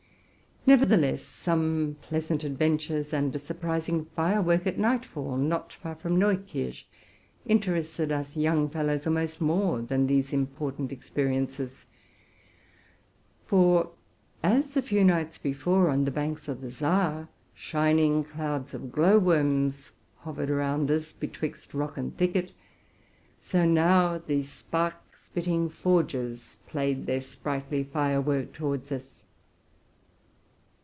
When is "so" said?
23.39-23.65